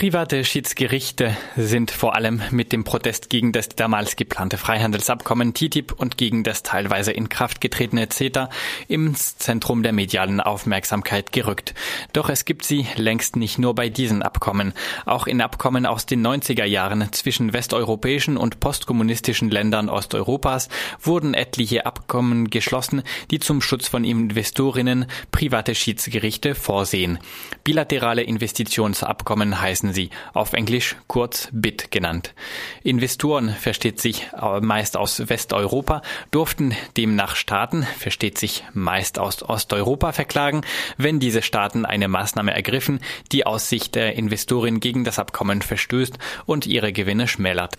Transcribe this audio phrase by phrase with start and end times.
[0.00, 6.16] Private Schiedsgerichte sind vor allem mit dem Protest gegen das damals geplante Freihandelsabkommen TTIP und
[6.16, 8.48] gegen das teilweise in Kraft getretene CETA
[8.88, 11.74] im Zentrum der medialen Aufmerksamkeit gerückt.
[12.14, 14.72] Doch es gibt sie längst nicht nur bei diesen Abkommen.
[15.04, 20.70] Auch in Abkommen aus den 90er Jahren zwischen westeuropäischen und postkommunistischen Ländern Osteuropas
[21.02, 27.18] wurden etliche Abkommen geschlossen, die zum Schutz von Investorinnen private Schiedsgerichte vorsehen.
[27.64, 32.34] Bilaterale Investitionsabkommen heißen heißen sie, auf Englisch kurz BIT genannt.
[32.82, 40.12] Investoren, versteht sich äh, meist aus Westeuropa, durften demnach Staaten, versteht sich meist aus Osteuropa,
[40.12, 40.62] verklagen,
[40.96, 43.00] wenn diese Staaten eine Maßnahme ergriffen,
[43.32, 47.76] die aus Sicht der Investorin gegen das Abkommen verstößt und ihre Gewinne schmälert.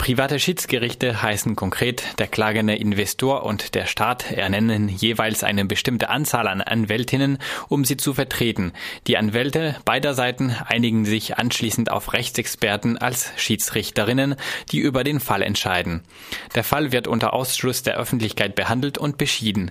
[0.00, 6.48] Private Schiedsgerichte heißen konkret, der klagende Investor und der Staat ernennen jeweils eine bestimmte Anzahl
[6.48, 7.36] an Anwältinnen,
[7.68, 8.72] um sie zu vertreten.
[9.06, 14.36] Die Anwälte beider Seiten einigen sich anschließend auf Rechtsexperten als Schiedsrichterinnen,
[14.72, 16.00] die über den Fall entscheiden.
[16.54, 19.70] Der Fall wird unter Ausschluss der Öffentlichkeit behandelt und beschieden.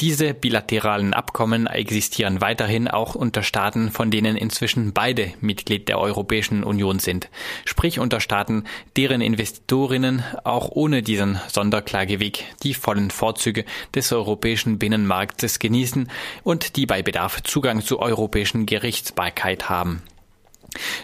[0.00, 6.62] Diese bilateralen Abkommen existieren weiterhin auch unter Staaten, von denen inzwischen beide Mitglied der Europäischen
[6.62, 7.28] Union sind,
[7.64, 8.62] sprich unter Staaten,
[8.96, 16.10] deren Investitionen Investorinnen auch ohne diesen Sonderklageweg die vollen Vorzüge des europäischen Binnenmarktes genießen
[16.44, 20.02] und die bei Bedarf Zugang zu europäischen Gerichtsbarkeit haben.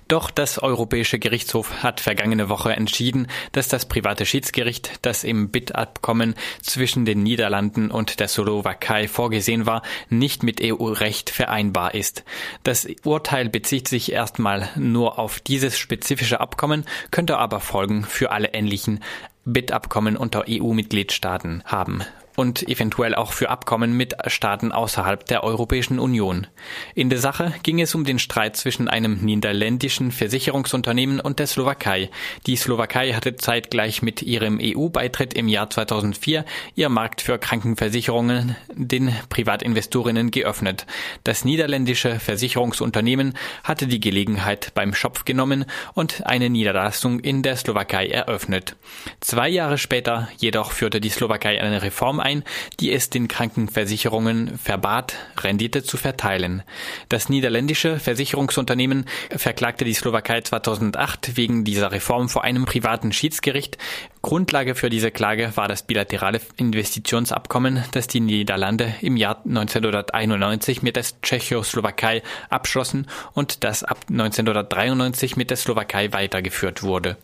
[0.09, 6.35] Doch das Europäische Gerichtshof hat vergangene Woche entschieden, dass das private Schiedsgericht, das im BIT-Abkommen
[6.63, 12.25] zwischen den Niederlanden und der Slowakei vorgesehen war, nicht mit EU-Recht vereinbar ist.
[12.63, 18.55] Das Urteil bezieht sich erstmal nur auf dieses spezifische Abkommen, könnte aber Folgen für alle
[18.55, 19.01] ähnlichen
[19.45, 22.03] BIT-Abkommen unter EU-Mitgliedstaaten haben
[22.37, 26.47] und eventuell auch für Abkommen mit Staaten außerhalb der Europäischen Union.
[26.95, 32.11] In der Sache ging es um den Streit zwischen einem niederländischen Versicherungsunternehmen und der Slowakei.
[32.47, 36.45] Die Slowakei hatte zeitgleich mit ihrem EU-Beitritt im Jahr 2004
[36.75, 40.87] ihr Markt für Krankenversicherungen den Privatinvestorinnen geöffnet.
[41.25, 45.65] Das niederländische Versicherungsunternehmen hatte die Gelegenheit beim Schopf genommen
[45.95, 48.77] und eine Niederlassung in der Slowakei eröffnet.
[49.21, 52.45] Zwei Jahre später jedoch führte die Slowakei eine Reform ein,
[52.81, 56.63] die es den Krankenversicherungen verbat, Rendite zu verteilen.
[57.09, 59.07] Das niederländische Versicherungsunternehmen
[59.37, 63.79] verklagte die Slowakei 2008 wegen dieser Reform vor einem privaten Schiedsgericht.
[64.23, 70.95] Grundlage für diese Klage war das bilaterale Investitionsabkommen, das die Niederlande im Jahr 1991 mit
[70.95, 77.17] der Tschechoslowakei abschlossen und das ab 1993 mit der Slowakei weitergeführt wurde.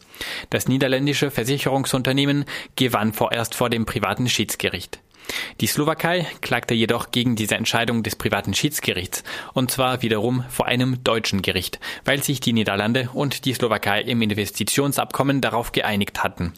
[0.51, 4.99] Das niederländische Versicherungsunternehmen gewann vorerst vor dem privaten Schiedsgericht.
[5.61, 9.23] Die Slowakei klagte jedoch gegen diese Entscheidung des privaten Schiedsgerichts,
[9.53, 14.21] und zwar wiederum vor einem deutschen Gericht, weil sich die Niederlande und die Slowakei im
[14.21, 16.55] Investitionsabkommen darauf geeinigt hatten.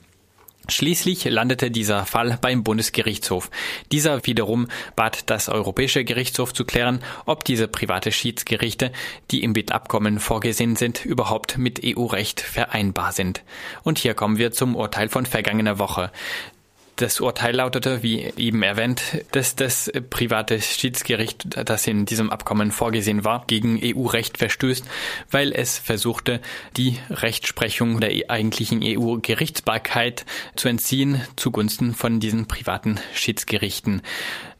[0.70, 3.50] Schließlich landete dieser Fall beim Bundesgerichtshof.
[3.90, 8.92] Dieser wiederum bat das Europäische Gerichtshof zu klären, ob diese private Schiedsgerichte,
[9.30, 13.42] die im BIT-Abkommen vorgesehen sind, überhaupt mit EU-Recht vereinbar sind.
[13.82, 16.12] Und hier kommen wir zum Urteil von vergangener Woche.
[17.00, 23.24] Das Urteil lautete, wie eben erwähnt, dass das private Schiedsgericht, das in diesem Abkommen vorgesehen
[23.24, 24.84] war, gegen EU-Recht verstößt,
[25.30, 26.42] weil es versuchte,
[26.76, 34.02] die Rechtsprechung der eigentlichen EU-Gerichtsbarkeit zu entziehen zugunsten von diesen privaten Schiedsgerichten.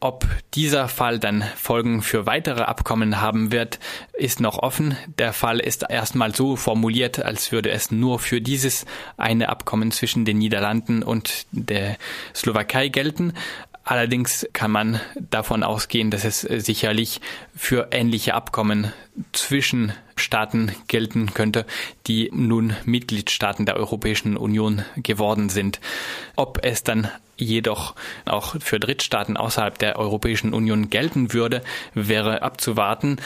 [0.02, 3.78] Ob dieser Fall dann Folgen für weitere Abkommen haben wird,
[4.14, 4.96] ist noch offen.
[5.18, 8.86] Der Fall ist erstmal so formuliert, als würde es nur für dieses
[9.18, 11.98] eine Abkommen zwischen den Niederlanden und der
[12.34, 13.32] Slowakei gelten.
[13.82, 17.20] Allerdings kann man davon ausgehen, dass es sicherlich
[17.56, 18.92] für ähnliche Abkommen
[19.32, 21.66] zwischen Staaten gelten könnte,
[22.06, 25.80] die nun Mitgliedstaaten der Europäischen Union geworden sind.
[26.36, 27.94] Ob es dann jedoch
[28.26, 31.62] auch für Drittstaaten außerhalb der Europäischen Union gelten würde,
[31.94, 33.16] wäre abzuwarten.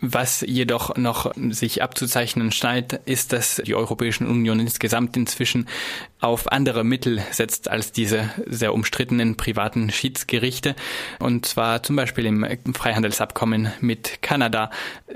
[0.00, 5.68] Was jedoch noch sich abzuzeichnen scheint, ist, dass die Europäische Union insgesamt inzwischen
[6.20, 10.76] auf andere Mittel setzt als diese sehr umstrittenen privaten Schiedsgerichte.
[11.18, 14.70] Und zwar zum Beispiel im Freihandelsabkommen mit Kanada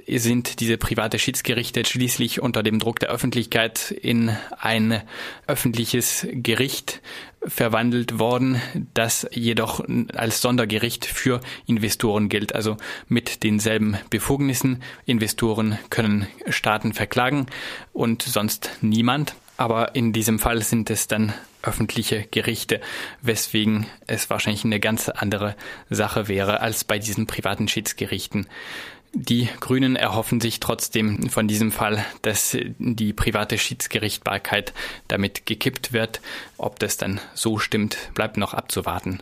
[0.06, 5.02] sind diese private Schiedsgerichte schließlich unter dem Druck der Öffentlichkeit in ein
[5.46, 7.02] öffentliches Gericht
[7.46, 8.60] verwandelt worden,
[8.94, 9.82] das jedoch
[10.14, 12.76] als Sondergericht für Investoren gilt, also
[13.08, 14.82] mit denselben Befugnissen.
[15.06, 17.46] Investoren können Staaten verklagen
[17.92, 19.34] und sonst niemand.
[19.56, 22.80] Aber in diesem Fall sind es dann öffentliche Gerichte,
[23.20, 25.54] weswegen es wahrscheinlich eine ganz andere
[25.90, 28.46] Sache wäre als bei diesen privaten Schiedsgerichten.
[29.12, 34.72] Die Grünen erhoffen sich trotzdem von diesem Fall, dass die private Schiedsgerichtbarkeit
[35.08, 36.20] damit gekippt wird.
[36.58, 39.20] Ob das dann so stimmt, bleibt noch abzuwarten.